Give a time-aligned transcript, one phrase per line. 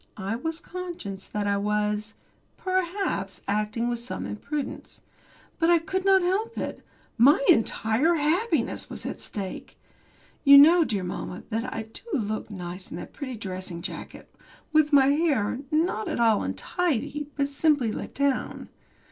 [0.17, 2.15] I was conscious that I was,
[2.57, 5.01] perhaps, acting with some imprudence.
[5.59, 6.83] But I could not help it.
[7.19, 9.77] My entire happiness was at stake.
[10.43, 14.33] You know, dear mamma, that I do look nice in that pretty dressing jacket,
[14.73, 18.69] with my hair, not at all untidy, but simply let down.